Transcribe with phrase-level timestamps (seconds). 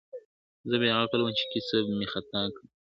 [0.69, 2.71] زه بې عقل وم چی کسب می خطا کړ `